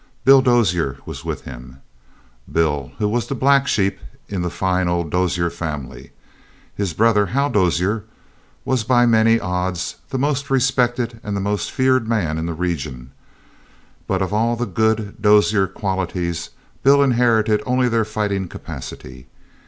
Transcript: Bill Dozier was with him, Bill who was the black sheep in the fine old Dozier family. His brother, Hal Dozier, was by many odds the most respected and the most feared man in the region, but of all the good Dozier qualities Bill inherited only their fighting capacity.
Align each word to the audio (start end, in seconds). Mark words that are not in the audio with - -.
Bill 0.25 0.41
Dozier 0.41 0.97
was 1.05 1.23
with 1.23 1.41
him, 1.41 1.79
Bill 2.51 2.91
who 2.97 3.07
was 3.07 3.27
the 3.27 3.35
black 3.35 3.67
sheep 3.67 3.99
in 4.27 4.41
the 4.41 4.49
fine 4.49 4.87
old 4.87 5.11
Dozier 5.11 5.51
family. 5.51 6.11
His 6.73 6.93
brother, 6.95 7.27
Hal 7.27 7.51
Dozier, 7.51 8.05
was 8.65 8.83
by 8.83 9.05
many 9.05 9.39
odds 9.39 9.97
the 10.09 10.17
most 10.17 10.49
respected 10.49 11.19
and 11.23 11.37
the 11.37 11.39
most 11.39 11.69
feared 11.71 12.07
man 12.07 12.39
in 12.39 12.47
the 12.47 12.55
region, 12.55 13.11
but 14.07 14.23
of 14.23 14.33
all 14.33 14.55
the 14.55 14.65
good 14.65 15.21
Dozier 15.21 15.67
qualities 15.67 16.49
Bill 16.81 17.03
inherited 17.03 17.61
only 17.67 17.87
their 17.87 18.03
fighting 18.03 18.47
capacity. 18.47 19.27